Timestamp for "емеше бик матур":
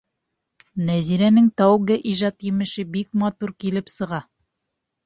2.49-3.57